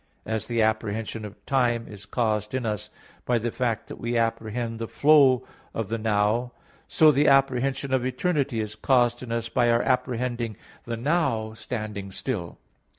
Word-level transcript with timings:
As 0.25 0.47
the 0.47 0.63
apprehension 0.63 1.23
of 1.25 1.45
time 1.45 1.87
is 1.87 2.07
caused 2.07 2.55
in 2.55 2.65
us 2.65 2.89
by 3.23 3.37
the 3.37 3.51
fact 3.51 3.85
that 3.85 3.97
we 3.97 4.17
apprehend 4.17 4.79
the 4.79 4.87
flow 4.87 5.45
of 5.75 5.89
the 5.89 5.99
"now," 5.99 6.53
so 6.87 7.11
the 7.11 7.27
apprehension 7.27 7.93
of 7.93 8.03
eternity 8.03 8.61
is 8.61 8.73
caused 8.73 9.21
in 9.21 9.31
us 9.31 9.47
by 9.47 9.69
our 9.69 9.83
apprehending 9.83 10.57
the 10.85 10.97
"now" 10.97 11.53
standing 11.53 12.09
still. 12.11 12.57